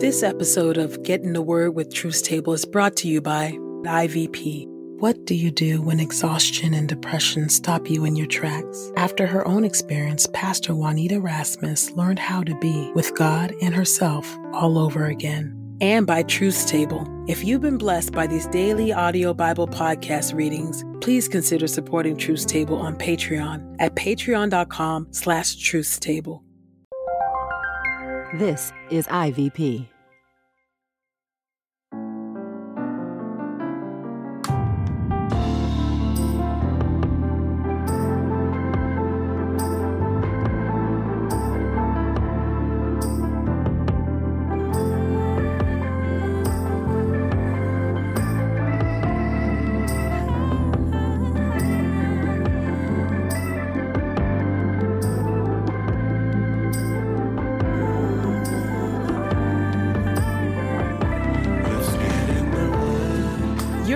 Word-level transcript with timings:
This 0.00 0.22
episode 0.22 0.78
of 0.78 1.02
Get 1.02 1.22
in 1.22 1.32
the 1.32 1.42
Word 1.42 1.74
with 1.74 1.92
Truth's 1.92 2.22
Table 2.22 2.52
is 2.52 2.64
brought 2.64 2.94
to 2.98 3.08
you 3.08 3.20
by 3.20 3.58
IVP. 3.82 4.64
What 5.00 5.24
do 5.24 5.34
you 5.34 5.50
do 5.50 5.82
when 5.82 5.98
exhaustion 5.98 6.72
and 6.72 6.88
depression 6.88 7.48
stop 7.48 7.90
you 7.90 8.04
in 8.04 8.14
your 8.14 8.28
tracks? 8.28 8.92
After 8.96 9.26
her 9.26 9.46
own 9.48 9.64
experience, 9.64 10.28
Pastor 10.32 10.72
Juanita 10.72 11.20
Rasmus 11.20 11.90
learned 11.90 12.20
how 12.20 12.44
to 12.44 12.56
be 12.60 12.92
with 12.94 13.12
God 13.16 13.52
and 13.60 13.74
herself 13.74 14.38
all 14.52 14.78
over 14.78 15.06
again. 15.06 15.52
And 15.80 16.06
by 16.06 16.22
Truth's 16.22 16.64
Table. 16.64 17.04
If 17.26 17.42
you've 17.42 17.62
been 17.62 17.76
blessed 17.76 18.12
by 18.12 18.28
these 18.28 18.46
daily 18.46 18.92
audio 18.92 19.34
Bible 19.34 19.66
podcast 19.66 20.32
readings, 20.32 20.84
please 21.00 21.26
consider 21.26 21.66
supporting 21.66 22.16
Truth's 22.16 22.44
Table 22.44 22.76
on 22.76 22.94
Patreon 22.94 23.74
at 23.80 23.96
patreon.com 23.96 25.08
slash 25.10 25.56
truthstable. 25.56 26.42
This 28.34 28.74
is 28.90 29.06
IVP. 29.06 29.88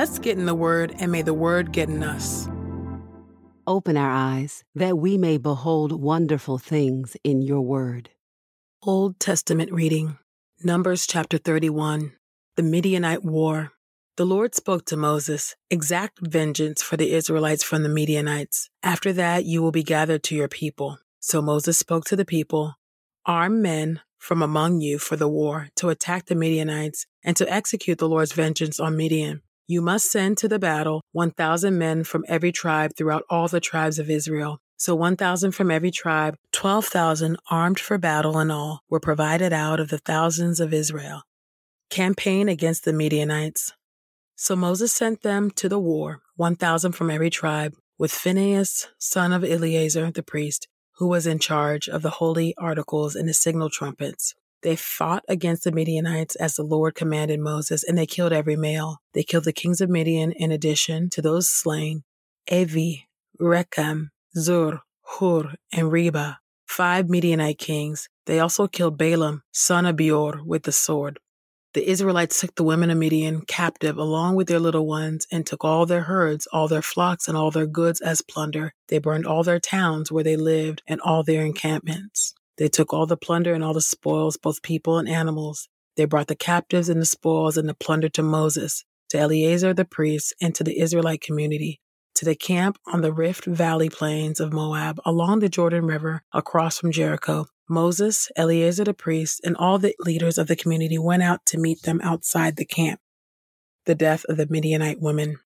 Let's 0.00 0.18
get 0.18 0.38
in 0.38 0.46
the 0.46 0.54
Word, 0.54 0.94
and 0.98 1.12
may 1.12 1.20
the 1.20 1.34
Word 1.34 1.72
get 1.72 1.90
in 1.90 2.02
us. 2.02 2.48
Open 3.66 3.98
our 3.98 4.10
eyes 4.10 4.64
that 4.74 4.96
we 4.96 5.18
may 5.18 5.36
behold 5.36 5.92
wonderful 5.92 6.56
things 6.56 7.18
in 7.22 7.42
your 7.42 7.60
word. 7.60 8.08
Old 8.82 9.20
Testament 9.20 9.70
reading 9.70 10.16
Numbers 10.64 11.06
chapter 11.06 11.36
31 11.36 12.12
The 12.56 12.62
Midianite 12.62 13.22
War. 13.22 13.72
The 14.16 14.24
Lord 14.24 14.54
spoke 14.54 14.86
to 14.86 14.96
Moses, 14.96 15.54
Exact 15.68 16.18
vengeance 16.22 16.80
for 16.80 16.96
the 16.96 17.12
Israelites 17.12 17.62
from 17.62 17.82
the 17.82 17.90
Midianites. 17.90 18.70
After 18.82 19.12
that, 19.12 19.44
you 19.44 19.60
will 19.60 19.70
be 19.70 19.82
gathered 19.82 20.22
to 20.22 20.34
your 20.34 20.48
people. 20.48 20.98
So 21.20 21.42
Moses 21.42 21.76
spoke 21.76 22.06
to 22.06 22.16
the 22.16 22.24
people 22.24 22.76
Arm 23.26 23.60
men 23.60 24.00
from 24.16 24.40
among 24.40 24.80
you 24.80 24.98
for 24.98 25.16
the 25.16 25.28
war 25.28 25.68
to 25.76 25.90
attack 25.90 26.24
the 26.24 26.34
Midianites 26.34 27.04
and 27.22 27.36
to 27.36 27.52
execute 27.52 27.98
the 27.98 28.08
Lord's 28.08 28.32
vengeance 28.32 28.80
on 28.80 28.96
Midian. 28.96 29.42
You 29.70 29.82
must 29.82 30.10
send 30.10 30.36
to 30.38 30.48
the 30.48 30.58
battle 30.58 31.00
1,000 31.12 31.78
men 31.78 32.02
from 32.02 32.24
every 32.26 32.50
tribe 32.50 32.96
throughout 32.96 33.22
all 33.30 33.46
the 33.46 33.60
tribes 33.60 34.00
of 34.00 34.10
Israel. 34.10 34.58
So 34.76 34.96
1,000 34.96 35.52
from 35.52 35.70
every 35.70 35.92
tribe, 35.92 36.34
12,000 36.50 37.36
armed 37.52 37.78
for 37.78 37.96
battle 37.96 38.40
in 38.40 38.50
all, 38.50 38.80
were 38.90 38.98
provided 38.98 39.52
out 39.52 39.78
of 39.78 39.88
the 39.88 39.98
thousands 39.98 40.58
of 40.58 40.74
Israel. 40.74 41.22
Campaign 41.88 42.48
against 42.48 42.84
the 42.84 42.92
Midianites. 42.92 43.72
So 44.34 44.56
Moses 44.56 44.92
sent 44.92 45.22
them 45.22 45.52
to 45.52 45.68
the 45.68 45.78
war, 45.78 46.18
1,000 46.34 46.90
from 46.90 47.08
every 47.08 47.30
tribe, 47.30 47.76
with 47.96 48.10
Phinehas, 48.10 48.88
son 48.98 49.32
of 49.32 49.44
Eleazar 49.44 50.10
the 50.10 50.24
priest, 50.24 50.66
who 50.96 51.06
was 51.06 51.28
in 51.28 51.38
charge 51.38 51.88
of 51.88 52.02
the 52.02 52.18
holy 52.18 52.56
articles 52.58 53.14
and 53.14 53.28
the 53.28 53.34
signal 53.34 53.70
trumpets. 53.70 54.34
They 54.62 54.76
fought 54.76 55.24
against 55.28 55.64
the 55.64 55.72
Midianites 55.72 56.36
as 56.36 56.56
the 56.56 56.62
Lord 56.62 56.94
commanded 56.94 57.40
Moses, 57.40 57.82
and 57.82 57.96
they 57.96 58.06
killed 58.06 58.32
every 58.32 58.56
male. 58.56 58.98
They 59.14 59.22
killed 59.22 59.44
the 59.44 59.52
kings 59.52 59.80
of 59.80 59.88
Midian 59.88 60.32
in 60.32 60.52
addition 60.52 61.08
to 61.10 61.22
those 61.22 61.48
slain 61.48 62.04
Evi, 62.50 63.04
Rekem, 63.40 64.08
Zur, 64.36 64.82
Hur, 65.18 65.54
and 65.72 65.90
Reba, 65.90 66.40
five 66.66 67.08
Midianite 67.08 67.58
kings. 67.58 68.08
They 68.26 68.38
also 68.38 68.68
killed 68.68 68.98
Balaam, 68.98 69.42
son 69.50 69.86
of 69.86 69.96
Beor, 69.96 70.42
with 70.44 70.64
the 70.64 70.72
sword. 70.72 71.18
The 71.72 71.88
Israelites 71.88 72.40
took 72.40 72.56
the 72.56 72.64
women 72.64 72.90
of 72.90 72.98
Midian 72.98 73.42
captive 73.42 73.96
along 73.96 74.34
with 74.34 74.48
their 74.48 74.58
little 74.58 74.86
ones 74.86 75.26
and 75.30 75.46
took 75.46 75.64
all 75.64 75.86
their 75.86 76.02
herds, 76.02 76.48
all 76.52 76.66
their 76.66 76.82
flocks, 76.82 77.28
and 77.28 77.36
all 77.36 77.52
their 77.52 77.66
goods 77.66 78.00
as 78.00 78.22
plunder. 78.22 78.74
They 78.88 78.98
burned 78.98 79.24
all 79.24 79.44
their 79.44 79.60
towns 79.60 80.10
where 80.10 80.24
they 80.24 80.36
lived 80.36 80.82
and 80.88 81.00
all 81.00 81.22
their 81.22 81.46
encampments. 81.46 82.34
They 82.60 82.68
took 82.68 82.92
all 82.92 83.06
the 83.06 83.16
plunder 83.16 83.54
and 83.54 83.64
all 83.64 83.72
the 83.72 83.80
spoils, 83.80 84.36
both 84.36 84.62
people 84.62 84.98
and 84.98 85.08
animals. 85.08 85.66
They 85.96 86.04
brought 86.04 86.26
the 86.26 86.36
captives 86.36 86.90
and 86.90 87.00
the 87.00 87.06
spoils 87.06 87.56
and 87.56 87.66
the 87.66 87.74
plunder 87.74 88.10
to 88.10 88.22
Moses, 88.22 88.84
to 89.08 89.18
Eleazar 89.18 89.72
the 89.72 89.86
priest, 89.86 90.34
and 90.42 90.54
to 90.54 90.62
the 90.62 90.78
Israelite 90.78 91.22
community, 91.22 91.80
to 92.16 92.26
the 92.26 92.34
camp 92.36 92.76
on 92.86 93.00
the 93.00 93.14
Rift 93.14 93.46
Valley 93.46 93.88
plains 93.88 94.40
of 94.40 94.52
Moab, 94.52 95.00
along 95.06 95.38
the 95.38 95.48
Jordan 95.48 95.86
River, 95.86 96.22
across 96.34 96.78
from 96.78 96.92
Jericho. 96.92 97.46
Moses, 97.66 98.28
Eleazar 98.36 98.84
the 98.84 98.92
priest, 98.92 99.40
and 99.42 99.56
all 99.56 99.78
the 99.78 99.94
leaders 99.98 100.36
of 100.36 100.46
the 100.46 100.54
community 100.54 100.98
went 100.98 101.22
out 101.22 101.46
to 101.46 101.58
meet 101.58 101.80
them 101.84 101.98
outside 102.02 102.56
the 102.56 102.66
camp. 102.66 103.00
The 103.86 103.94
death 103.94 104.26
of 104.28 104.36
the 104.36 104.46
Midianite 104.50 105.00
women. 105.00 105.38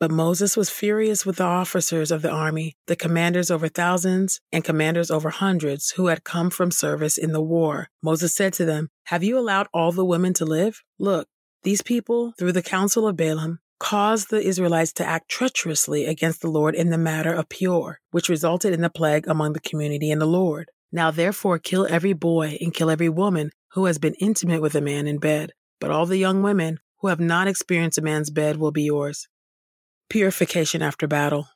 But 0.00 0.12
Moses 0.12 0.56
was 0.56 0.70
furious 0.70 1.26
with 1.26 1.36
the 1.36 1.44
officers 1.44 2.12
of 2.12 2.22
the 2.22 2.30
army, 2.30 2.76
the 2.86 2.94
commanders 2.94 3.50
over 3.50 3.66
thousands 3.66 4.40
and 4.52 4.62
commanders 4.62 5.10
over 5.10 5.30
hundreds 5.30 5.90
who 5.90 6.06
had 6.06 6.22
come 6.22 6.50
from 6.50 6.70
service 6.70 7.18
in 7.18 7.32
the 7.32 7.42
war. 7.42 7.88
Moses 8.00 8.32
said 8.32 8.52
to 8.54 8.64
them, 8.64 8.90
Have 9.04 9.24
you 9.24 9.36
allowed 9.36 9.66
all 9.74 9.90
the 9.90 10.04
women 10.04 10.34
to 10.34 10.44
live? 10.44 10.82
Look, 11.00 11.26
these 11.64 11.82
people, 11.82 12.32
through 12.38 12.52
the 12.52 12.62
counsel 12.62 13.08
of 13.08 13.16
Balaam, 13.16 13.58
caused 13.80 14.30
the 14.30 14.40
Israelites 14.40 14.92
to 14.94 15.04
act 15.04 15.28
treacherously 15.28 16.06
against 16.06 16.42
the 16.42 16.50
Lord 16.50 16.76
in 16.76 16.90
the 16.90 16.98
matter 16.98 17.32
of 17.32 17.48
Peor, 17.48 17.98
which 18.12 18.28
resulted 18.28 18.72
in 18.72 18.82
the 18.82 18.90
plague 18.90 19.26
among 19.26 19.52
the 19.52 19.60
community 19.60 20.12
and 20.12 20.20
the 20.20 20.26
Lord. 20.26 20.70
Now 20.92 21.10
therefore 21.10 21.58
kill 21.58 21.86
every 21.90 22.12
boy 22.12 22.56
and 22.60 22.72
kill 22.72 22.90
every 22.90 23.08
woman 23.08 23.50
who 23.72 23.86
has 23.86 23.98
been 23.98 24.14
intimate 24.14 24.62
with 24.62 24.76
a 24.76 24.80
man 24.80 25.08
in 25.08 25.18
bed, 25.18 25.52
but 25.80 25.90
all 25.90 26.06
the 26.06 26.16
young 26.16 26.42
women 26.42 26.78
who 27.00 27.08
have 27.08 27.20
not 27.20 27.48
experienced 27.48 27.98
a 27.98 28.02
man's 28.02 28.30
bed 28.30 28.56
will 28.56 28.72
be 28.72 28.82
yours. 28.82 29.28
Purification 30.10 30.80
after 30.80 31.06
battle. 31.06 31.48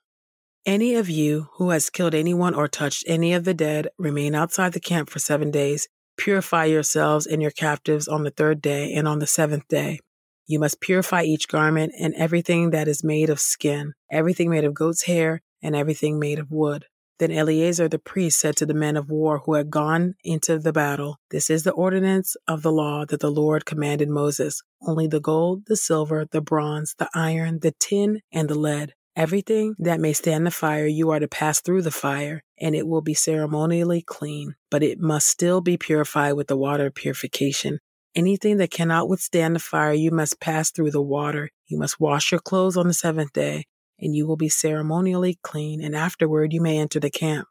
Any 0.67 0.95
of 0.95 1.09
you 1.09 1.49
who 1.55 1.71
has 1.71 1.89
killed 1.89 2.15
anyone 2.15 2.55
or 2.55 2.69
touched 2.69 3.03
any 3.07 3.33
of 3.33 3.45
the 3.45 3.55
dead, 3.55 3.89
remain 3.97 4.35
outside 4.35 4.75
the 4.75 4.81
camp 4.81 5.09
for 5.09 5.19
seven 5.19 5.51
days. 5.51 5.89
Purify 6.19 6.67
yourselves 6.67 7.27
and 7.27 7.41
your 7.41 7.51
captives 7.51 8.07
on 8.07 8.25
the 8.25 8.31
third 8.31 8.61
day 8.61 8.93
and 8.93 9.09
on 9.09 9.21
the 9.21 9.27
seventh 9.27 9.67
day. 9.69 10.01
You 10.47 10.59
must 10.59 10.83
purify 10.83 11.23
each 11.23 11.49
garment 11.49 11.95
and 11.99 12.12
everything 12.15 12.71
that 12.71 12.89
is 12.89 13.03
made 13.03 13.31
of 13.31 13.41
skin, 13.41 13.95
everything 14.11 14.51
made 14.51 14.65
of 14.65 14.75
goat's 14.75 15.05
hair, 15.05 15.41
and 15.62 15.75
everything 15.75 16.19
made 16.19 16.39
of 16.39 16.51
wood. 16.51 16.85
Then 17.23 17.31
Eleazar 17.31 17.89
the 17.89 18.01
priest 18.01 18.41
said 18.41 18.57
to 18.57 18.67
the 18.67 18.75
men 18.75 18.97
of 18.97 19.09
war 19.09 19.39
who 19.39 19.55
had 19.55 19.71
gone 19.71 20.17
into 20.25 20.59
the 20.59 20.73
battle, 20.73 21.21
This 21.31 21.51
is 21.51 21.63
the 21.63 21.71
ordinance 21.71 22.35
of 22.49 22.63
the 22.63 22.73
law 22.73 23.05
that 23.05 23.21
the 23.21 23.31
Lord 23.31 23.65
commanded 23.65 24.09
Moses. 24.09 24.61
Only 24.85 25.07
the 25.07 25.21
gold, 25.21 25.67
the 25.69 25.77
silver, 25.77 26.27
the 26.29 26.41
bronze, 26.41 26.97
the 26.99 27.09
iron, 27.15 27.61
the 27.61 27.75
tin, 27.79 28.23
and 28.33 28.49
the 28.49 28.59
lead. 28.59 28.95
Everything 29.15 29.77
that 29.79 30.01
may 30.01 30.13
stand 30.15 30.45
the 30.45 30.51
fire, 30.51 30.85
you 30.85 31.11
are 31.11 31.21
to 31.21 31.29
pass 31.29 31.61
through 31.61 31.83
the 31.83 31.93
fire, 31.93 32.43
and 32.61 32.75
it 32.75 32.89
will 32.89 33.03
be 33.03 33.15
ceremonially 33.15 34.03
clean, 34.03 34.57
but 34.69 34.83
it 34.83 34.99
must 34.99 35.29
still 35.29 35.61
be 35.61 35.77
purified 35.77 36.33
with 36.33 36.49
the 36.49 36.57
water 36.57 36.87
of 36.87 36.97
purification. 36.97 37.79
Anything 38.17 38.57
that 38.57 38.73
cannot 38.73 39.09
withstand 39.09 39.55
the 39.55 39.61
fire, 39.61 39.93
you 39.93 40.11
must 40.11 40.41
pass 40.41 40.73
through 40.73 40.91
the 40.91 41.01
water. 41.01 41.51
You 41.69 41.79
must 41.79 42.01
wash 42.01 42.33
your 42.33 42.41
clothes 42.41 42.77
on 42.77 42.89
the 42.89 42.93
seventh 42.93 43.33
day, 43.33 43.67
and 44.02 44.14
you 44.14 44.26
will 44.26 44.37
be 44.37 44.49
ceremonially 44.49 45.38
clean, 45.43 45.81
and 45.81 45.96
afterward 45.96 46.52
you 46.52 46.60
may 46.60 46.78
enter 46.78 47.00
the 47.00 47.10
camp. 47.10 47.49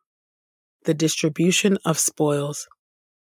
The 0.84 0.94
distribution 0.94 1.78
of 1.86 1.98
spoils. 1.98 2.68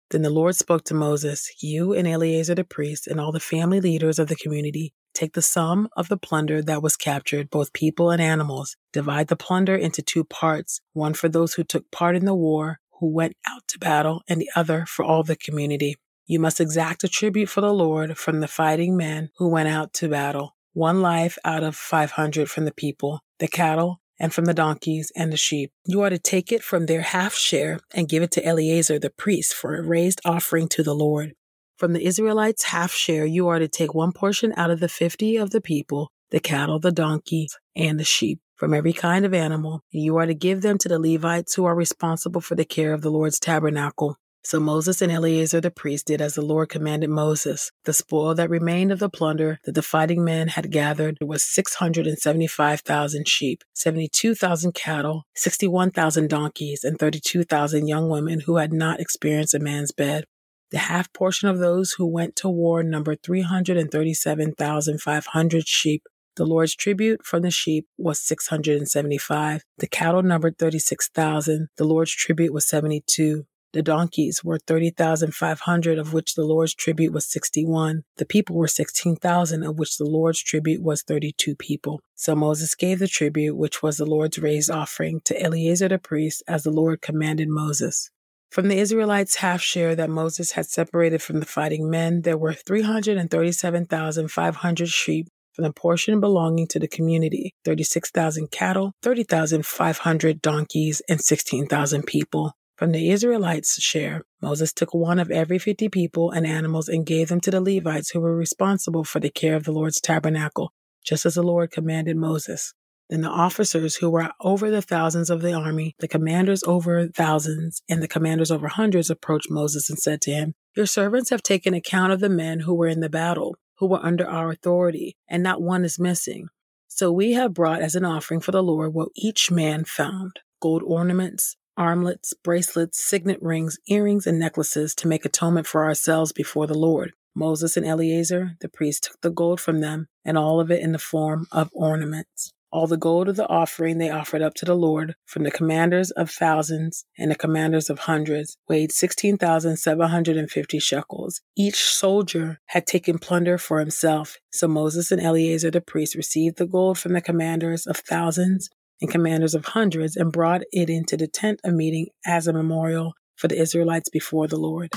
Then 0.10 0.24
the 0.24 0.30
Lord 0.30 0.56
spoke 0.58 0.84
to 0.86 0.94
Moses, 0.94 1.50
You 1.62 1.94
and 1.94 2.08
Eleazar 2.08 2.56
the 2.56 2.66
priest, 2.66 3.08
and 3.08 3.20
all 3.20 3.32
the 3.32 3.40
family 3.40 3.80
leaders 3.80 4.20
of 4.20 4.28
the 4.28 4.36
community, 4.36 4.94
take 5.14 5.34
the 5.34 5.42
sum 5.42 5.88
of 5.96 6.10
the 6.10 6.18
plunder 6.18 6.62
that 6.62 6.82
was 6.82 6.98
captured, 6.98 7.50
both 7.50 7.72
people 7.72 8.10
and 8.10 8.22
animals, 8.22 8.76
divide 8.92 9.28
the 9.28 9.38
plunder 9.38 9.76
into 9.76 10.02
two 10.02 10.24
parts, 10.26 10.82
one 10.94 11.14
for 11.14 11.30
those 11.30 11.54
who 11.54 11.64
took 11.64 11.90
part 11.92 12.16
in 12.16 12.26
the 12.26 12.36
war, 12.36 12.80
who 13.00 13.08
went 13.08 13.36
out 13.48 13.62
to 13.70 13.80
battle, 13.80 14.22
and 14.28 14.42
the 14.42 14.50
other 14.56 14.86
for 14.86 15.06
all 15.06 15.24
the 15.24 15.36
community. 15.36 15.96
You 16.26 16.40
must 16.40 16.62
exact 16.62 17.04
a 17.04 17.08
tribute 17.08 17.50
for 17.50 17.62
the 17.62 17.74
Lord 17.74 18.18
from 18.18 18.40
the 18.40 18.48
fighting 18.48 18.96
men 18.96 19.30
who 19.38 19.50
went 19.50 19.70
out 19.70 19.94
to 19.96 20.10
battle, 20.10 20.56
one 20.74 21.02
life 21.02 21.38
out 21.44 21.64
of 21.64 21.76
500 21.76 22.50
from 22.50 22.66
the 22.66 22.74
people, 22.74 23.22
the 23.40 23.48
cattle, 23.48 24.02
and 24.20 24.34
from 24.34 24.46
the 24.46 24.54
donkeys 24.54 25.12
and 25.16 25.34
the 25.34 25.38
sheep. 25.38 25.72
You 25.86 26.02
are 26.02 26.10
to 26.10 26.20
take 26.20 26.52
it 26.52 26.64
from 26.64 26.86
their 26.86 27.02
half 27.02 27.34
share 27.34 27.80
and 27.94 28.08
give 28.08 28.22
it 28.22 28.32
to 28.32 28.46
Eleazar 28.46 29.00
the 29.00 29.10
priest 29.10 29.54
for 29.54 29.76
a 29.76 29.82
raised 29.82 30.22
offering 30.24 30.68
to 30.70 30.84
the 30.84 30.94
Lord. 30.94 31.34
From 31.78 31.94
the 31.94 32.06
Israelites' 32.06 32.66
half 32.66 32.92
share, 32.92 33.26
you 33.26 33.48
are 33.48 33.58
to 33.58 33.68
take 33.68 33.96
one 33.96 34.12
portion 34.12 34.54
out 34.56 34.70
of 34.70 34.80
the 34.80 34.88
fifty 34.88 35.38
of 35.38 35.50
the 35.50 35.62
people, 35.62 36.12
the 36.30 36.40
cattle, 36.40 36.78
the 36.78 36.92
donkeys, 36.92 37.58
and 37.76 38.00
the 38.00 38.04
sheep, 38.04 38.40
from 38.56 38.76
every 38.76 38.94
kind 38.94 39.26
of 39.26 39.34
animal, 39.34 39.82
and 39.92 40.04
you 40.04 40.18
are 40.18 40.28
to 40.28 40.36
give 40.36 40.62
them 40.62 40.78
to 40.78 40.88
the 40.88 41.00
Levites 41.00 41.56
who 41.56 41.66
are 41.66 41.76
responsible 41.76 42.42
for 42.42 42.54
the 42.54 42.64
care 42.64 42.94
of 42.94 43.02
the 43.02 43.10
Lord's 43.10 43.40
tabernacle. 43.40 44.18
So 44.44 44.60
Moses 44.60 45.02
and 45.02 45.12
Eleazar 45.12 45.60
the 45.62 45.70
priest 45.70 46.08
did 46.08 46.20
as 46.22 46.34
the 46.34 46.42
Lord 46.42 46.70
commanded 46.70 47.12
Moses. 47.12 47.72
The 47.86 47.94
spoil 47.94 48.34
that 48.36 48.50
remained 48.50 48.92
of 48.92 48.98
the 49.00 49.10
plunder 49.10 49.60
that 49.66 49.76
the 49.76 49.84
fighting 49.84 50.24
men 50.24 50.48
had 50.50 50.72
gathered 50.72 51.18
was 51.22 51.44
675,000 51.44 53.28
sheep, 53.28 53.64
72,000 53.74 54.74
cattle, 54.74 55.26
61,000 55.36 56.30
donkeys, 56.30 56.84
and 56.84 56.98
32,000 56.98 57.88
young 57.88 58.10
women 58.10 58.40
who 58.42 58.58
had 58.58 58.74
not 58.74 59.00
experienced 59.00 59.54
a 59.54 59.60
man's 59.60 59.92
bed. 59.92 60.26
The 60.72 60.80
half 60.80 61.14
portion 61.14 61.48
of 61.50 61.60
those 61.60 61.92
who 61.94 62.08
went 62.08 62.36
to 62.38 62.50
war 62.50 62.82
numbered 62.82 63.22
337,500 63.24 65.68
sheep. 65.68 66.02
The 66.38 66.46
Lord's 66.46 66.76
tribute 66.76 67.26
from 67.26 67.42
the 67.42 67.52
sheep 67.52 67.88
was 67.98 68.22
675. 68.22 69.64
The 69.78 69.88
cattle 69.88 70.24
numbered 70.24 70.58
36,000. 70.58 71.68
The 71.78 71.84
Lord's 71.84 72.14
tribute 72.14 72.54
was 72.54 72.66
72. 72.68 73.46
The 73.74 73.82
donkeys 73.82 74.44
were 74.44 74.60
30,500, 74.60 75.98
of 75.98 76.14
which 76.14 76.36
the 76.36 76.44
Lord's 76.44 76.76
tribute 76.76 77.14
was 77.14 77.26
61. 77.26 78.04
The 78.18 78.26
people 78.26 78.58
were 78.58 78.68
16,000, 78.68 79.64
of 79.64 79.80
which 79.80 79.98
the 79.98 80.04
Lord's 80.06 80.44
tribute 80.44 80.82
was 80.82 81.04
32 81.04 81.56
people. 81.56 82.02
So 82.16 82.36
Moses 82.36 82.76
gave 82.76 83.00
the 83.00 83.08
tribute, 83.08 83.56
which 83.56 83.82
was 83.82 83.96
the 83.98 84.06
Lord's 84.06 84.38
raised 84.38 84.70
offering, 84.70 85.22
to 85.26 85.42
Eleazar 85.42 85.88
the 85.88 86.00
priest, 86.00 86.44
as 86.48 86.64
the 86.64 86.72
Lord 86.72 87.02
commanded 87.02 87.48
Moses. 87.48 88.10
From 88.50 88.68
the 88.68 88.78
Israelites' 88.78 89.36
half 89.36 89.62
share 89.62 89.96
that 89.96 90.10
Moses 90.10 90.52
had 90.52 90.66
separated 90.66 91.22
from 91.22 91.40
the 91.40 91.46
fighting 91.46 91.90
men, 91.90 92.24
there 92.24 92.38
were 92.38 92.52
337,500 92.52 94.90
sheep 94.90 95.30
from 95.54 95.64
the 95.64 95.72
portion 95.72 96.20
belonging 96.20 96.68
to 96.68 96.80
the 96.80 96.90
community 96.90 97.54
36,000 97.64 98.52
cattle, 98.52 98.92
30,500 99.02 100.42
donkeys, 100.42 101.02
and 101.08 101.22
16,000 101.22 102.06
people. 102.06 102.52
From 102.82 102.94
the 102.94 103.12
Israelites' 103.12 103.80
share, 103.80 104.24
Moses 104.42 104.74
took 104.74 104.92
one 104.92 105.20
of 105.20 105.30
every 105.30 105.60
50 105.60 105.88
people 105.90 106.32
and 106.32 106.48
animals 106.48 106.90
and 106.90 107.06
gave 107.06 107.30
them 107.30 107.40
to 107.42 107.52
the 107.52 107.62
Levites 107.62 108.10
who 108.10 108.20
were 108.20 108.36
responsible 108.36 109.04
for 109.04 109.20
the 109.20 109.30
care 109.30 109.56
of 109.56 109.66
the 109.66 109.72
Lord's 109.72 110.02
tabernacle, 110.02 110.74
just 111.06 111.24
as 111.28 111.36
the 111.36 111.44
Lord 111.44 111.70
commanded 111.70 112.18
Moses. 112.18 112.74
Then 113.08 113.22
the 113.22 113.30
officers 113.30 113.98
who 113.98 114.10
were 114.10 114.32
over 114.40 114.72
the 114.72 114.82
thousands 114.82 115.30
of 115.30 115.44
the 115.44 115.54
army, 115.54 115.96
the 116.00 116.08
commanders 116.08 116.64
over 116.64 117.08
thousands, 117.10 117.84
and 117.88 118.02
the 118.02 118.08
commanders 118.08 118.50
over 118.50 118.68
hundreds 118.68 119.12
approached 119.12 119.52
Moses 119.52 119.88
and 119.88 120.00
said 120.00 120.20
to 120.22 120.32
him, 120.32 120.56
Your 120.76 120.88
servants 120.88 121.30
have 121.30 121.44
taken 121.44 121.76
account 121.76 122.12
of 122.12 122.20
the 122.20 122.30
men 122.30 122.62
who 122.62 122.74
were 122.74 122.88
in 122.88 123.02
the 123.02 123.10
battle, 123.10 123.58
who 123.78 123.86
were 123.86 124.04
under 124.04 124.28
our 124.28 124.50
authority, 124.50 125.16
and 125.30 125.44
not 125.44 125.62
one 125.62 125.86
is 125.86 126.00
missing. 126.00 126.48
So 126.88 127.12
we 127.12 127.34
have 127.34 127.54
brought 127.54 127.84
as 127.84 127.94
an 127.94 128.06
offering 128.06 128.40
for 128.40 128.52
the 128.52 128.64
Lord 128.64 128.96
what 128.96 129.10
each 129.16 129.52
man 129.52 129.86
found 129.86 130.40
gold 130.60 130.82
ornaments, 130.84 131.58
armlets, 131.78 132.34
bracelets, 132.44 133.04
signet 133.04 133.42
rings, 133.42 133.78
earrings, 133.88 134.28
and 134.28 134.40
necklaces 134.40 134.94
to 134.96 135.08
make 135.08 135.26
atonement 135.26 135.68
for 135.68 135.84
ourselves 135.84 136.32
before 136.32 136.68
the 136.68 136.78
Lord. 136.78 137.14
Moses 137.34 137.78
and 137.78 137.86
Eleazar, 137.86 138.58
the 138.60 138.70
priest, 138.70 139.04
took 139.04 139.22
the 139.22 139.30
gold 139.30 139.60
from 139.60 139.80
them, 139.80 140.08
and 140.26 140.38
all 140.38 140.60
of 140.60 140.70
it 140.70 140.82
in 140.82 140.92
the 140.92 141.00
form 141.00 141.48
of 141.52 141.70
ornaments. 141.74 142.52
All 142.74 142.88
the 142.88 142.98
gold 142.98 143.28
of 143.28 143.36
the 143.36 143.48
offering 143.50 143.98
they 143.98 144.10
offered 144.10 144.42
up 144.42 144.54
to 144.56 144.66
the 144.66 144.76
Lord 144.76 145.16
from 145.26 145.44
the 145.44 145.52
commanders 145.52 146.10
of 146.12 146.32
thousands 146.32 147.04
and 147.18 147.30
the 147.30 147.36
commanders 147.36 147.90
of 147.90 148.00
hundreds 148.00 148.58
weighed 148.70 148.94
16,750 148.94 150.80
shekels. 150.80 151.42
Each 151.58 151.84
soldier 151.84 152.60
had 152.68 152.88
taken 152.88 153.20
plunder 153.20 153.58
for 153.58 153.80
himself. 153.80 154.38
So 154.54 154.70
Moses 154.70 155.12
and 155.12 155.22
Eleazar 155.22 155.70
the 155.70 155.82
priest 155.82 156.16
received 156.16 156.58
the 156.58 156.66
gold 156.66 156.98
from 156.98 157.12
the 157.12 157.20
commanders 157.20 157.86
of 157.86 157.98
thousands 157.98 158.70
and 159.02 159.10
commanders 159.10 159.56
of 159.56 159.66
hundreds 159.66 160.16
and 160.16 160.32
brought 160.32 160.62
it 160.72 160.90
into 160.90 161.18
the 161.18 161.28
tent 161.28 161.60
of 161.64 161.74
meeting 161.74 162.08
as 162.26 162.48
a 162.48 162.54
memorial 162.54 163.14
for 163.36 163.48
the 163.48 163.60
Israelites 163.60 164.10
before 164.10 164.48
the 164.48 164.58
Lord. 164.58 164.92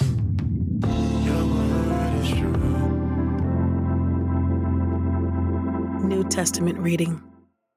New 6.05 6.23
Testament 6.29 6.79
reading. 6.79 7.23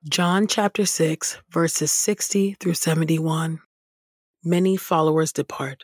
John 0.09 0.47
chapter 0.47 0.85
6, 0.85 1.41
verses 1.49 1.91
60 1.91 2.57
through 2.59 2.73
71. 2.73 3.59
Many 4.43 4.77
followers 4.77 5.31
depart. 5.31 5.83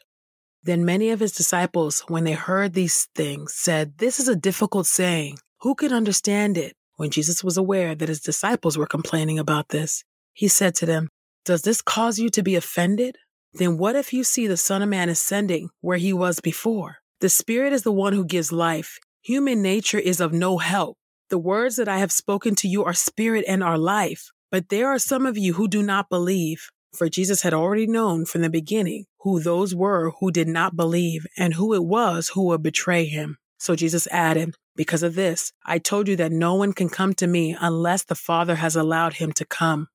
Then 0.61 0.85
many 0.85 1.09
of 1.09 1.19
his 1.19 1.33
disciples, 1.33 2.01
when 2.07 2.23
they 2.23 2.33
heard 2.33 2.73
these 2.73 3.09
things, 3.15 3.53
said, 3.53 3.97
This 3.97 4.19
is 4.19 4.27
a 4.27 4.35
difficult 4.35 4.85
saying. 4.85 5.39
Who 5.61 5.75
can 5.75 5.91
understand 5.91 6.57
it? 6.57 6.75
When 6.95 7.09
Jesus 7.09 7.43
was 7.43 7.57
aware 7.57 7.95
that 7.95 8.07
his 8.07 8.21
disciples 8.21 8.77
were 8.77 8.85
complaining 8.85 9.39
about 9.39 9.69
this, 9.69 10.03
he 10.33 10.47
said 10.47 10.75
to 10.75 10.85
them, 10.85 11.09
Does 11.45 11.61
this 11.61 11.81
cause 11.81 12.19
you 12.19 12.29
to 12.29 12.43
be 12.43 12.55
offended? 12.55 13.17
Then 13.53 13.77
what 13.77 13.95
if 13.95 14.13
you 14.13 14.23
see 14.23 14.47
the 14.47 14.57
Son 14.57 14.81
of 14.81 14.89
Man 14.89 15.09
ascending 15.09 15.69
where 15.81 15.97
he 15.97 16.11
was 16.11 16.39
before? 16.39 16.97
The 17.21 17.29
Spirit 17.29 17.71
is 17.71 17.83
the 17.83 17.91
one 17.91 18.13
who 18.13 18.25
gives 18.25 18.51
life. 18.51 18.99
Human 19.21 19.61
nature 19.61 19.99
is 19.99 20.19
of 20.19 20.33
no 20.33 20.57
help. 20.57 20.97
The 21.29 21.37
words 21.37 21.77
that 21.77 21.87
I 21.87 21.99
have 21.99 22.11
spoken 22.11 22.55
to 22.55 22.67
you 22.67 22.83
are 22.83 22.93
spirit 22.93 23.45
and 23.47 23.63
are 23.63 23.77
life. 23.77 24.31
But 24.51 24.69
there 24.69 24.87
are 24.89 24.99
some 24.99 25.25
of 25.25 25.37
you 25.37 25.53
who 25.53 25.67
do 25.67 25.81
not 25.81 26.09
believe. 26.09 26.69
For 26.95 27.09
Jesus 27.09 27.41
had 27.41 27.53
already 27.53 27.87
known 27.87 28.25
from 28.25 28.41
the 28.41 28.49
beginning 28.49 29.05
who 29.21 29.39
those 29.39 29.73
were 29.73 30.11
who 30.19 30.31
did 30.31 30.47
not 30.47 30.75
believe 30.75 31.25
and 31.37 31.53
who 31.55 31.73
it 31.73 31.83
was 31.83 32.29
who 32.29 32.45
would 32.45 32.61
betray 32.61 33.05
him. 33.05 33.37
So 33.57 33.75
Jesus 33.75 34.07
added, 34.11 34.55
Because 34.75 35.01
of 35.01 35.15
this, 35.15 35.53
I 35.65 35.79
told 35.79 36.07
you 36.07 36.15
that 36.17 36.31
no 36.31 36.55
one 36.55 36.73
can 36.73 36.89
come 36.89 37.13
to 37.15 37.27
me 37.27 37.55
unless 37.59 38.03
the 38.03 38.13
Father 38.13 38.55
has 38.55 38.75
allowed 38.75 39.13
him 39.13 39.31
to 39.33 39.45
come. 39.45 39.87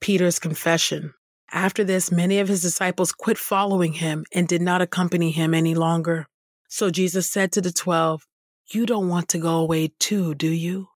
Peter's 0.00 0.38
confession. 0.38 1.14
After 1.50 1.82
this, 1.84 2.12
many 2.12 2.38
of 2.38 2.48
his 2.48 2.62
disciples 2.62 3.12
quit 3.12 3.38
following 3.38 3.94
him 3.94 4.24
and 4.32 4.46
did 4.46 4.62
not 4.62 4.82
accompany 4.82 5.30
him 5.30 5.54
any 5.54 5.74
longer. 5.74 6.26
So 6.68 6.90
Jesus 6.90 7.30
said 7.30 7.52
to 7.52 7.60
the 7.60 7.72
twelve, 7.72 8.26
you 8.70 8.84
don't 8.84 9.08
want 9.08 9.30
to 9.30 9.38
go 9.38 9.56
away 9.56 9.92
too, 9.98 10.34
do 10.34 10.48
you? 10.50 10.88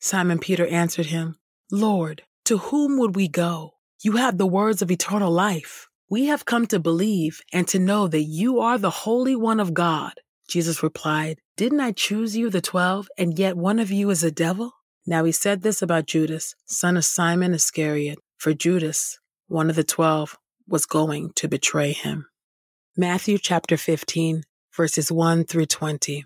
Simon 0.00 0.40
Peter 0.40 0.66
answered 0.66 1.06
him, 1.06 1.36
Lord, 1.70 2.22
to 2.46 2.58
whom 2.58 2.98
would 2.98 3.14
we 3.14 3.28
go? 3.28 3.74
You 4.02 4.16
have 4.16 4.38
the 4.38 4.46
words 4.46 4.82
of 4.82 4.90
eternal 4.90 5.30
life. 5.30 5.88
We 6.10 6.26
have 6.26 6.44
come 6.44 6.66
to 6.66 6.80
believe 6.80 7.40
and 7.52 7.68
to 7.68 7.78
know 7.78 8.08
that 8.08 8.24
you 8.24 8.58
are 8.58 8.76
the 8.76 8.90
Holy 8.90 9.36
One 9.36 9.60
of 9.60 9.72
God. 9.72 10.14
Jesus 10.48 10.82
replied, 10.82 11.38
Didn't 11.56 11.80
I 11.80 11.92
choose 11.92 12.36
you, 12.36 12.50
the 12.50 12.60
twelve, 12.60 13.08
and 13.16 13.38
yet 13.38 13.56
one 13.56 13.78
of 13.78 13.92
you 13.92 14.10
is 14.10 14.24
a 14.24 14.32
devil? 14.32 14.72
Now 15.06 15.22
he 15.22 15.30
said 15.30 15.62
this 15.62 15.80
about 15.80 16.06
Judas, 16.06 16.56
son 16.66 16.96
of 16.96 17.04
Simon 17.04 17.54
Iscariot, 17.54 18.18
for 18.42 18.52
Judas, 18.52 19.20
one 19.46 19.70
of 19.70 19.76
the 19.76 19.84
twelve, 19.84 20.36
was 20.66 20.84
going 20.84 21.30
to 21.36 21.46
betray 21.46 21.92
him. 21.92 22.26
Matthew 22.96 23.38
chapter 23.38 23.76
15, 23.76 24.42
verses 24.76 25.12
1 25.12 25.44
through 25.44 25.66
20 25.66 26.24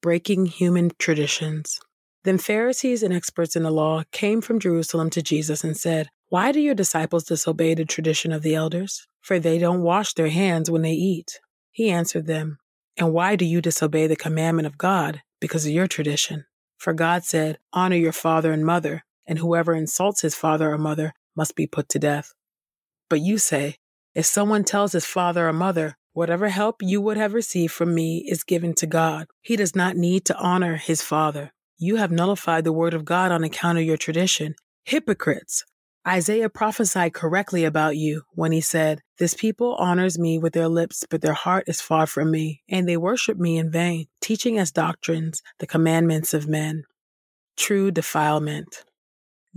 breaking 0.00 0.46
human 0.46 0.90
traditions. 0.98 1.78
Then 2.24 2.38
Pharisees 2.38 3.02
and 3.02 3.12
experts 3.12 3.54
in 3.54 3.64
the 3.64 3.70
law 3.70 4.04
came 4.12 4.40
from 4.40 4.60
Jerusalem 4.60 5.10
to 5.10 5.20
Jesus 5.20 5.62
and 5.62 5.76
said, 5.76 6.08
Why 6.30 6.52
do 6.52 6.60
your 6.60 6.74
disciples 6.74 7.24
disobey 7.24 7.74
the 7.74 7.84
tradition 7.84 8.32
of 8.32 8.40
the 8.40 8.54
elders? 8.54 9.06
For 9.20 9.38
they 9.38 9.58
don't 9.58 9.82
wash 9.82 10.14
their 10.14 10.30
hands 10.30 10.70
when 10.70 10.80
they 10.80 10.92
eat. 10.92 11.38
He 11.70 11.90
answered 11.90 12.26
them, 12.26 12.56
And 12.96 13.12
why 13.12 13.36
do 13.36 13.44
you 13.44 13.60
disobey 13.60 14.06
the 14.06 14.16
commandment 14.16 14.64
of 14.64 14.78
God? 14.78 15.20
Because 15.38 15.66
of 15.66 15.72
your 15.72 15.86
tradition. 15.86 16.46
For 16.78 16.94
God 16.94 17.24
said, 17.24 17.58
Honor 17.74 17.96
your 17.96 18.12
father 18.12 18.52
and 18.52 18.64
mother, 18.64 19.04
and 19.26 19.38
whoever 19.38 19.74
insults 19.74 20.22
his 20.22 20.34
father 20.34 20.72
or 20.72 20.78
mother 20.78 21.12
must 21.38 21.56
be 21.56 21.66
put 21.66 21.88
to 21.88 21.98
death. 21.98 22.34
But 23.08 23.20
you 23.20 23.38
say, 23.38 23.76
If 24.14 24.26
someone 24.26 24.64
tells 24.64 24.92
his 24.92 25.06
father 25.06 25.48
or 25.48 25.54
mother, 25.54 25.96
Whatever 26.18 26.48
help 26.48 26.82
you 26.82 27.00
would 27.00 27.16
have 27.16 27.32
received 27.32 27.72
from 27.72 27.94
me 27.94 28.26
is 28.28 28.42
given 28.42 28.74
to 28.74 28.88
God. 28.88 29.28
He 29.40 29.54
does 29.54 29.76
not 29.76 29.96
need 29.96 30.24
to 30.24 30.36
honor 30.36 30.74
his 30.74 31.00
Father. 31.00 31.52
You 31.76 31.94
have 31.94 32.10
nullified 32.10 32.64
the 32.64 32.72
word 32.72 32.92
of 32.92 33.04
God 33.04 33.30
on 33.30 33.44
account 33.44 33.78
of 33.78 33.84
your 33.84 33.96
tradition. 33.96 34.56
Hypocrites! 34.84 35.64
Isaiah 36.04 36.48
prophesied 36.48 37.14
correctly 37.14 37.64
about 37.64 37.96
you 37.96 38.22
when 38.32 38.50
he 38.50 38.60
said, 38.60 39.00
This 39.20 39.34
people 39.34 39.76
honors 39.76 40.18
me 40.18 40.40
with 40.40 40.54
their 40.54 40.66
lips, 40.66 41.04
but 41.08 41.20
their 41.20 41.34
heart 41.34 41.68
is 41.68 41.80
far 41.80 42.08
from 42.08 42.32
me, 42.32 42.62
and 42.68 42.88
they 42.88 42.96
worship 42.96 43.38
me 43.38 43.56
in 43.56 43.70
vain, 43.70 44.06
teaching 44.20 44.58
as 44.58 44.72
doctrines 44.72 45.40
the 45.60 45.68
commandments 45.68 46.34
of 46.34 46.48
men. 46.48 46.82
true 47.56 47.92
defilement. 47.92 48.82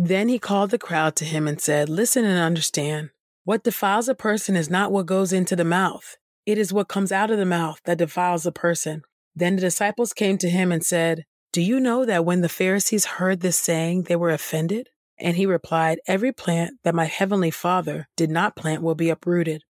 Then 0.04 0.30
he 0.30 0.40
called 0.40 0.72
the 0.72 0.80
crowd 0.80 1.16
to 1.18 1.26
him 1.26 1.48
and 1.48 1.62
said, 1.62 1.88
Listen 1.88 2.26
and 2.26 2.40
understand. 2.40 3.12
What 3.44 3.64
defiles 3.64 4.10
a 4.10 4.16
person 4.16 4.56
is 4.56 4.68
not 4.68 4.92
what 4.92 5.06
goes 5.06 5.32
into 5.32 5.56
the 5.56 5.64
mouth, 5.64 6.18
it 6.44 6.58
is 6.58 6.74
what 6.74 6.88
comes 6.88 7.12
out 7.12 7.30
of 7.30 7.38
the 7.38 7.46
mouth 7.46 7.80
that 7.86 8.00
defiles 8.00 8.48
a 8.48 8.52
person. 8.52 9.04
Then 9.36 9.58
the 9.58 9.62
disciples 9.62 10.12
came 10.12 10.40
to 10.40 10.50
him 10.50 10.72
and 10.72 10.84
said, 10.84 11.26
Do 11.54 11.62
you 11.62 11.80
know 11.80 12.04
that 12.04 12.26
when 12.26 12.42
the 12.42 12.50
Pharisees 12.50 13.06
heard 13.06 13.42
this 13.42 13.58
saying, 13.60 14.04
they 14.04 14.16
were 14.16 14.32
offended? 14.32 14.90
And 15.20 15.38
he 15.38 15.46
replied, 15.46 16.00
Every 16.08 16.32
plant 16.32 16.80
that 16.84 16.96
my 16.96 17.06
heavenly 17.06 17.52
Father 17.52 18.08
did 18.18 18.32
not 18.32 18.56
plant 18.56 18.82
will 18.82 18.96
be 18.96 19.12
uprooted. 19.12 19.62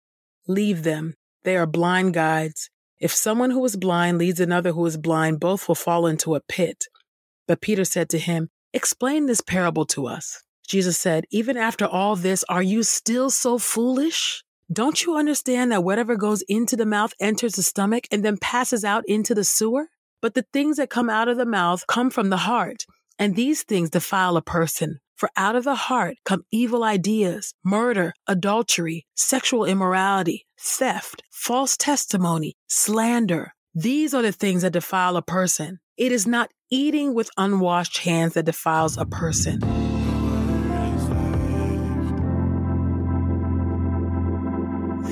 Leave 0.47 0.85
them. 0.85 1.15
They 1.43 1.57
are 1.57 1.67
blind 1.67 2.15
guides. 2.15 2.71
If 3.01 3.11
someone 3.13 3.51
who 3.51 3.65
is 3.65 3.75
blind 3.75 4.19
leads 4.19 4.39
another 4.39 4.71
who 4.71 4.87
is 4.87 4.97
blind, 4.97 5.41
both 5.41 5.67
will 5.67 5.75
fall 5.75 6.07
into 6.07 6.37
a 6.37 6.41
pit. 6.41 6.85
But 7.49 7.61
Peter 7.61 7.85
said 7.85 8.09
to 8.11 8.19
him, 8.21 8.51
Explain 8.73 9.27
this 9.27 9.41
parable 9.41 9.85
to 9.87 10.07
us. 10.07 10.43
Jesus 10.67 10.97
said, 10.97 11.25
Even 11.31 11.57
after 11.57 11.87
all 11.87 12.15
this, 12.15 12.45
are 12.49 12.63
you 12.63 12.85
still 12.85 13.31
so 13.31 13.59
foolish? 13.59 14.45
Don't 14.73 15.05
you 15.05 15.17
understand 15.17 15.73
that 15.73 15.83
whatever 15.83 16.15
goes 16.15 16.43
into 16.43 16.77
the 16.77 16.87
mouth 16.87 17.13
enters 17.19 17.55
the 17.55 17.63
stomach 17.63 18.07
and 18.13 18.25
then 18.25 18.37
passes 18.37 18.85
out 18.85 19.03
into 19.09 19.35
the 19.35 19.43
sewer? 19.43 19.89
But 20.23 20.35
the 20.35 20.47
things 20.53 20.77
that 20.77 20.91
come 20.91 21.11
out 21.11 21.27
of 21.27 21.37
the 21.37 21.47
mouth 21.47 21.85
come 21.89 22.11
from 22.11 22.31
the 22.31 22.37
heart, 22.37 22.87
and 23.19 23.35
these 23.35 23.65
things 23.65 23.91
defile 23.91 24.37
a 24.37 24.43
person. 24.43 25.01
For 25.17 25.29
out 25.37 25.57
of 25.57 25.65
the 25.65 25.75
heart 25.75 26.19
come 26.25 26.45
evil 26.53 26.85
ideas, 26.85 27.53
murder, 27.65 28.15
adultery, 28.29 29.07
sexual 29.17 29.65
immorality, 29.65 30.47
theft, 30.59 31.23
false 31.31 31.77
testimony, 31.77 32.55
slander. 32.69 33.55
These 33.75 34.15
are 34.15 34.23
the 34.23 34.33
things 34.33 34.63
that 34.63 34.73
defile 34.73 35.17
a 35.17 35.23
person. 35.23 35.81
It 35.97 36.13
is 36.13 36.27
not 36.27 36.51
eating 36.71 37.15
with 37.15 37.31
unwashed 37.37 37.99
hands 37.99 38.35
that 38.35 38.45
defiles 38.45 38.97
a 38.97 39.05
person. 39.05 39.59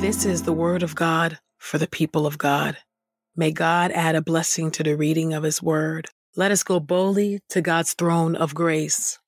This 0.00 0.24
is 0.24 0.44
the 0.44 0.52
word 0.52 0.84
of 0.84 0.94
God 0.94 1.40
for 1.58 1.78
the 1.78 1.88
people 1.88 2.26
of 2.26 2.38
God. 2.38 2.76
May 3.34 3.50
God 3.50 3.90
add 3.90 4.14
a 4.14 4.22
blessing 4.22 4.70
to 4.72 4.82
the 4.84 4.96
reading 4.96 5.32
of 5.32 5.42
his 5.42 5.60
word. 5.60 6.06
Let 6.36 6.52
us 6.52 6.62
go 6.62 6.78
boldly 6.78 7.40
to 7.50 7.60
God's 7.60 7.94
throne 7.94 8.36
of 8.36 8.54
grace. 8.54 9.18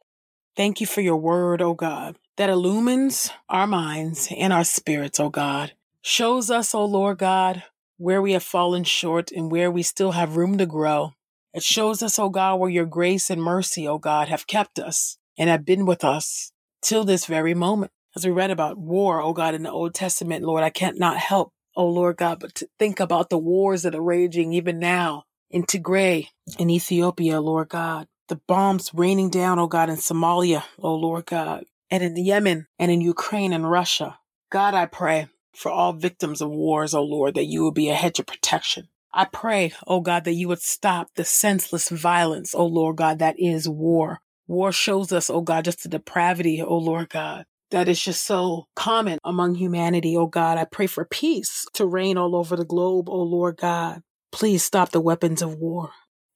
Thank 0.57 0.81
you 0.81 0.87
for 0.87 1.01
your 1.01 1.17
word, 1.17 1.61
O 1.61 1.75
God, 1.75 2.17
that 2.37 2.51
illumines 2.51 3.31
our 3.49 3.67
minds 3.67 4.29
and 4.37 4.53
our 4.53 4.65
spirits, 4.65 5.19
O 5.19 5.29
God. 5.29 5.73
Shows 6.03 6.51
us, 6.51 6.75
O 6.75 6.85
Lord 6.85 7.19
God, 7.19 7.65
where 7.99 8.23
we 8.23 8.33
have 8.33 8.43
fallen 8.43 8.85
short 8.85 9.33
and 9.33 9.51
where 9.51 9.71
we 9.71 9.83
still 9.83 10.13
have 10.13 10.37
room 10.37 10.57
to 10.59 10.67
grow. 10.67 11.15
It 11.53 11.63
shows 11.63 12.03
us, 12.03 12.19
O 12.19 12.29
God, 12.29 12.57
where 12.57 12.71
your 12.71 12.87
grace 12.87 13.31
and 13.31 13.43
mercy, 13.43 13.87
O 13.87 13.99
God, 13.99 14.29
have 14.29 14.47
kept 14.47 14.79
us 14.79 15.19
and 15.39 15.51
have 15.51 15.65
been 15.65 15.87
with 15.87 16.05
us 16.05 16.53
till 16.83 17.05
this 17.05 17.27
very 17.27 17.55
moment. 17.55 17.93
As 18.17 18.25
we 18.25 18.31
read 18.33 18.51
about 18.51 18.79
war, 18.79 19.21
O 19.21 19.33
God, 19.33 19.55
in 19.55 19.63
the 19.63 19.71
Old 19.71 19.95
Testament, 19.95 20.45
Lord, 20.45 20.63
I 20.63 20.71
can't 20.71 20.99
not 20.99 21.17
help, 21.17 21.53
O 21.77 21.87
Lord 21.87 22.17
God, 22.17 22.41
but 22.41 22.55
to 22.57 22.69
think 22.79 23.01
about 23.01 23.31
the 23.31 23.39
wars 23.39 23.83
that 23.83 23.95
are 23.95 24.03
raging 24.03 24.53
even 24.53 24.79
now 24.79 25.25
in 25.51 25.65
Tigray, 25.65 26.29
in 26.59 26.71
Ethiopia, 26.71 27.41
Lord 27.41 27.69
God 27.69 28.07
the 28.31 28.37
bombs 28.47 28.93
raining 28.95 29.29
down, 29.29 29.59
O 29.59 29.67
God, 29.67 29.91
in 29.91 29.97
Somalia, 29.97 30.63
O 30.79 30.95
Lord 30.95 31.27
God, 31.27 31.65
and 31.91 32.03
in 32.03 32.17
Yemen 32.17 32.69
and 32.79 32.91
in 32.91 33.03
Ukraine 33.03 33.53
and 33.53 33.69
Russia. 33.69 34.19
God, 34.51 34.73
I 34.73 34.87
pray 34.87 35.29
for 35.55 35.71
all 35.71 35.93
victims 35.93 36.41
of 36.41 36.49
wars, 36.49 36.95
O 36.95 37.03
Lord, 37.03 37.35
that 37.35 37.47
you 37.47 37.63
will 37.63 37.73
be 37.73 37.91
a 37.91 37.95
hedge 37.95 38.21
of 38.21 38.27
protection. 38.27 38.89
I 39.13 39.25
pray, 39.25 39.73
oh 39.87 40.01
God, 40.01 40.25
that 40.25 40.35
you 40.35 40.49
would 40.49 40.63
stop 40.63 41.09
the 41.17 41.25
senseless 41.25 41.89
violence, 41.89 42.55
oh 42.55 42.67
Lord 42.67 42.97
God, 42.97 43.19
that 43.19 43.37
is 43.39 43.69
war. 43.69 44.21
War 44.47 44.73
shows 44.73 45.13
us, 45.13 45.31
oh 45.31 45.41
God, 45.41 45.65
just 45.65 45.83
the 45.83 45.89
depravity, 45.89 46.63
oh 46.63 46.79
Lord 46.79 47.09
God, 47.11 47.45
that 47.71 47.89
is 47.89 48.03
just 48.03 48.25
so 48.25 48.67
common 48.77 49.19
among 49.25 49.57
humanity, 49.57 50.17
oh 50.17 50.27
God. 50.27 50.59
I 50.59 50.65
pray 50.65 50.87
for 50.87 51.05
peace 51.05 51.67
to 51.75 51.87
reign 51.87 52.17
all 52.17 52.37
over 52.37 52.57
the 52.57 52.65
globe, 52.65 53.09
oh 53.09 53.23
Lord 53.23 53.57
God. 53.57 54.03
Please 54.33 54.63
stop 54.63 54.91
the 54.91 55.01
weapons 55.01 55.43
of 55.43 55.57
war 55.57 55.91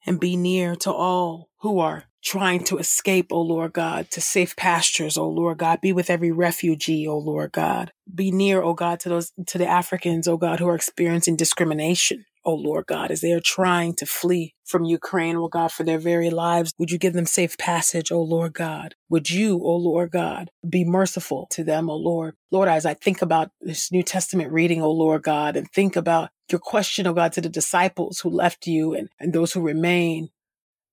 and 0.07 0.21
be 0.21 0.37
near 0.37 0.77
to 0.77 0.93
all 0.93 1.49
who 1.61 1.79
are 1.79 2.05
trying 2.23 2.65
to 2.65 2.79
escape, 2.79 3.29
O 3.31 3.41
Lord 3.41 3.73
God, 3.73 4.11
to 4.11 4.21
safe 4.21 4.57
pastures, 4.57 5.17
O 5.17 5.29
Lord 5.29 5.59
God. 5.59 5.81
Be 5.81 5.93
with 5.93 6.11
every 6.11 6.33
refugee, 6.33 7.07
O 7.07 7.19
Lord 7.19 7.53
God. 7.53 7.93
Be 8.13 8.31
near, 8.31 8.63
O 8.63 8.75
God, 8.75 9.01
to 9.01 9.09
those, 9.09 9.33
to 9.47 9.59
the 9.59 9.67
Africans, 9.67 10.27
O 10.27 10.37
God, 10.37 10.59
who 10.59 10.69
are 10.69 10.75
experiencing 10.75 11.37
discrimination. 11.37 12.25
O 12.45 12.55
Lord 12.55 12.87
God, 12.87 13.11
as 13.11 13.21
they 13.21 13.33
are 13.33 13.41
trying 13.41 13.95
to 13.95 14.07
flee 14.07 14.55
from 14.65 14.85
Ukraine, 14.85 15.37
O 15.37 15.49
God, 15.49 15.73
for 15.73 15.85
their 15.85 15.99
very 15.99 16.31
lives. 16.31 16.73
Would 16.79 16.91
you 16.91 16.99
give 16.99 17.13
them 17.13 17.27
safe 17.27 17.57
passage, 17.59 18.11
O 18.11 18.21
Lord 18.23 18.55
God? 18.55 18.95
Would 19.09 19.31
you, 19.31 19.61
O 19.63 19.77
Lord 19.77 20.11
God, 20.11 20.51
be 20.69 20.85
merciful 20.85 21.47
to 21.51 21.65
them, 21.65 21.91
O 21.91 21.97
Lord? 21.97 22.35
Lord, 22.51 22.69
as 22.69 22.87
I 22.87 22.95
think 22.95 23.23
about 23.23 23.51
this 23.61 23.93
New 23.93 24.03
Testament 24.03 24.53
reading, 24.53 24.83
O 24.83 24.91
Lord 24.91 25.23
God, 25.23 25.57
and 25.57 25.71
think 25.71 25.97
about 25.97 26.31
your 26.51 26.59
question, 26.59 27.07
O 27.07 27.13
God, 27.13 27.33
to 27.33 27.41
the 27.41 27.49
disciples 27.49 28.21
who 28.21 28.31
left 28.31 28.67
you 28.67 28.95
and, 28.95 29.09
and 29.21 29.33
those 29.33 29.53
who 29.53 29.61
remain, 29.61 30.29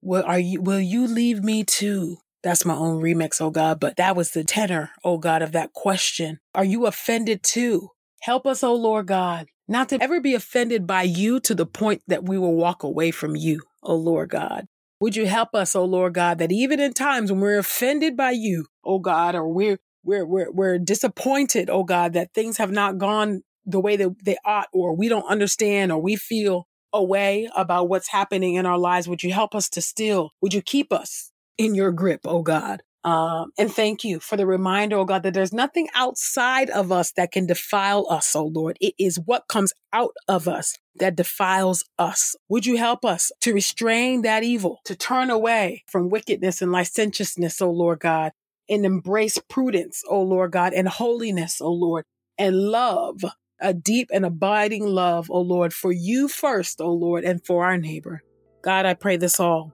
will, 0.02 0.24
are 0.26 0.40
you, 0.40 0.62
will 0.62 0.80
you 0.80 1.08
leave 1.08 1.44
me 1.44 1.64
too? 1.64 2.18
That's 2.44 2.66
my 2.66 2.74
own 2.74 3.02
remix, 3.02 3.40
oh 3.40 3.52
God, 3.52 3.80
but 3.80 3.98
that 3.98 4.16
was 4.16 4.32
the 4.32 4.44
tenor, 4.44 4.92
oh 5.04 5.20
God, 5.20 5.44
of 5.44 5.52
that 5.52 5.74
question. 5.74 6.40
Are 6.56 6.66
you 6.66 6.88
offended 6.88 7.44
too? 7.44 7.90
Help 8.22 8.48
us, 8.48 8.64
oh 8.64 8.74
Lord 8.74 9.08
God, 9.08 9.48
not 9.72 9.90
to 9.90 10.04
ever 10.04 10.20
be 10.20 10.36
offended 10.36 10.86
by 10.86 11.04
you 11.04 11.40
to 11.42 11.56
the 11.56 11.66
point 11.66 12.04
that 12.08 12.28
we 12.28 12.38
will 12.38 12.56
walk 12.56 12.84
away 12.84 13.12
from 13.12 13.36
you, 13.36 13.64
O 13.82 13.96
Lord 13.96 14.30
God. 14.30 14.68
Would 15.00 15.16
you 15.16 15.26
help 15.26 15.56
us, 15.56 15.76
O 15.76 15.84
Lord 15.84 16.14
God, 16.14 16.38
that 16.38 16.52
even 16.52 16.80
in 16.80 16.94
times 16.94 17.32
when 17.32 17.42
we're 17.42 17.58
offended 17.58 18.16
by 18.16 18.32
you, 18.32 18.68
O 18.84 19.00
God, 19.00 19.34
or 19.34 19.48
we're 19.48 19.80
we're 20.04 20.26
we're, 20.26 20.52
we're 20.52 20.78
disappointed, 20.78 21.70
O 21.70 21.84
God, 21.84 22.14
that 22.14 22.34
things 22.34 22.58
have 22.58 22.72
not 22.72 22.98
gone 22.98 23.42
the 23.66 23.80
way 23.80 23.96
that 23.96 24.24
they 24.24 24.38
ought, 24.46 24.68
or 24.74 24.96
we 24.96 25.10
don't 25.10 25.30
understand, 25.30 25.92
or 25.92 26.00
we 26.00 26.16
feel 26.16 26.68
away 26.94 27.50
about 27.56 27.90
what's 27.90 28.10
happening 28.10 28.56
in 28.56 28.66
our 28.66 28.78
lives, 28.78 29.08
would 29.08 29.24
you 29.24 29.32
help 29.32 29.56
us 29.56 29.70
to 29.70 29.82
still, 29.82 30.32
would 30.42 30.54
you 30.54 30.62
keep 30.62 30.92
us 30.92 31.32
in 31.58 31.76
your 31.76 31.92
grip, 31.92 32.22
O 32.26 32.42
God? 32.42 32.82
Um, 33.04 33.52
and 33.58 33.72
thank 33.74 34.04
you 34.04 34.20
for 34.20 34.38
the 34.38 34.46
reminder, 34.46 34.98
oh 34.98 35.06
God, 35.06 35.24
that 35.24 35.34
there's 35.34 35.54
nothing 35.54 35.90
outside 35.96 36.70
of 36.70 36.92
us 36.92 37.12
that 37.14 37.32
can 37.32 37.48
defile 37.48 38.06
us, 38.10 38.36
oh 38.36 38.46
Lord. 38.46 38.78
It 38.80 38.94
is 39.00 39.20
what 39.20 39.48
comes 39.48 39.74
out 39.92 40.16
of 40.28 40.48
us 40.48 40.78
that 40.96 41.16
defiles 41.16 41.84
us. 41.98 42.36
Would 42.50 42.66
you 42.66 42.78
help 42.78 43.04
us 43.04 43.32
to 43.42 43.54
restrain 43.54 44.22
that 44.22 44.44
evil, 44.44 44.82
to 44.86 44.96
turn 44.96 45.32
away 45.32 45.84
from 45.88 46.10
wickedness 46.10 46.62
and 46.62 46.72
licentiousness, 46.72 47.60
oh 47.62 47.72
Lord 47.72 48.00
God, 48.00 48.34
and 48.70 48.86
embrace 48.86 49.40
prudence, 49.50 50.04
oh 50.08 50.22
Lord 50.22 50.52
God, 50.52 50.74
and 50.74 50.88
holiness, 50.88 51.60
oh 51.60 51.74
Lord, 51.74 52.06
and 52.38 52.56
love, 52.56 53.22
a 53.60 53.74
deep 53.74 54.10
and 54.14 54.26
abiding 54.26 54.86
love, 54.86 55.28
oh 55.32 55.42
Lord, 55.42 55.74
for 55.74 55.92
you 55.92 56.28
first, 56.28 56.80
oh 56.80 56.94
Lord, 56.94 57.24
and 57.24 57.44
for 57.44 57.66
our 57.66 57.78
neighbor. 57.78 58.22
God, 58.64 58.86
I 58.86 58.94
pray 58.94 59.18
this 59.18 59.40
all 59.40 59.74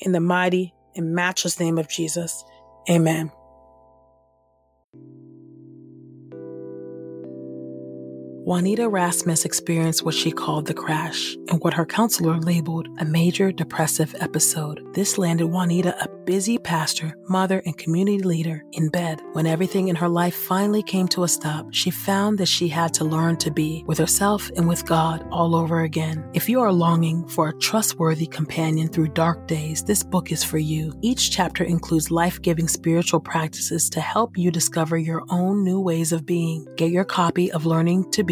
in 0.00 0.12
the 0.12 0.20
mighty 0.20 0.72
and 0.96 1.14
matchless 1.14 1.60
name 1.60 1.76
of 1.76 1.88
Jesus. 1.88 2.44
Amen. 2.90 3.32
Juanita 8.44 8.88
Rasmus 8.88 9.44
experienced 9.44 10.04
what 10.04 10.16
she 10.16 10.32
called 10.32 10.66
the 10.66 10.74
crash 10.74 11.36
and 11.48 11.60
what 11.60 11.74
her 11.74 11.86
counselor 11.86 12.40
labeled 12.40 12.88
a 12.98 13.04
major 13.04 13.52
depressive 13.52 14.16
episode. 14.18 14.84
This 14.94 15.16
landed 15.16 15.46
Juanita, 15.46 15.94
a 16.02 16.08
busy 16.24 16.58
pastor, 16.58 17.16
mother, 17.28 17.62
and 17.64 17.78
community 17.78 18.18
leader, 18.18 18.64
in 18.72 18.88
bed. 18.88 19.22
When 19.34 19.46
everything 19.46 19.86
in 19.86 19.94
her 19.94 20.08
life 20.08 20.34
finally 20.34 20.82
came 20.82 21.06
to 21.08 21.22
a 21.22 21.28
stop, 21.28 21.68
she 21.70 21.90
found 21.90 22.36
that 22.38 22.48
she 22.48 22.66
had 22.66 22.92
to 22.94 23.04
learn 23.04 23.36
to 23.38 23.52
be 23.52 23.84
with 23.86 23.98
herself 23.98 24.50
and 24.56 24.66
with 24.66 24.86
God 24.86 25.24
all 25.30 25.54
over 25.54 25.82
again. 25.82 26.28
If 26.34 26.48
you 26.48 26.60
are 26.60 26.72
longing 26.72 27.28
for 27.28 27.48
a 27.48 27.58
trustworthy 27.58 28.26
companion 28.26 28.88
through 28.88 29.08
dark 29.08 29.46
days, 29.46 29.84
this 29.84 30.02
book 30.02 30.32
is 30.32 30.42
for 30.42 30.58
you. 30.58 30.92
Each 31.00 31.30
chapter 31.30 31.62
includes 31.62 32.10
life 32.10 32.42
giving 32.42 32.66
spiritual 32.66 33.20
practices 33.20 33.88
to 33.90 34.00
help 34.00 34.36
you 34.36 34.50
discover 34.50 34.98
your 34.98 35.22
own 35.30 35.62
new 35.62 35.80
ways 35.80 36.10
of 36.10 36.26
being. 36.26 36.66
Get 36.76 36.90
your 36.90 37.04
copy 37.04 37.52
of 37.52 37.66
Learning 37.66 38.10
to 38.10 38.24
Be 38.24 38.31